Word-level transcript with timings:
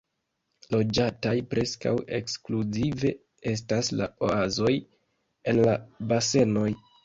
Loĝataj 0.75 1.33
preskaŭ 1.51 1.91
ekskluzive 2.21 3.13
estas 3.53 3.95
la 4.03 4.11
oazoj 4.31 4.75
en 5.53 5.65
la 5.71 5.81
basenoj. 6.15 6.69